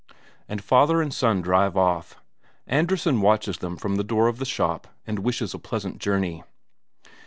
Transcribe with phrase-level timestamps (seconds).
[0.49, 2.15] And father and son drive off.
[2.65, 6.41] Andresen watches them from the door of the shop and wishes a pleasant journey.